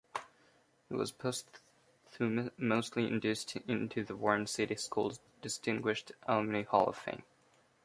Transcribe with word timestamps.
He 0.89 0.95
was 0.95 1.11
posthumously 1.11 3.05
inducted 3.05 3.69
into 3.69 4.03
the 4.03 4.15
Warren 4.15 4.47
City 4.47 4.73
Schools 4.75 5.19
Distinguished 5.43 6.13
Alumni 6.27 6.63
Hall 6.63 6.87
of 6.87 6.97
Fame. 6.97 7.21